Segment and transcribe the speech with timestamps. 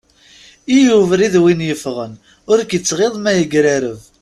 [0.75, 2.13] I ubrid win i yeffɣen,
[2.51, 3.99] ur k-ittɣiḍ ma yegrareb.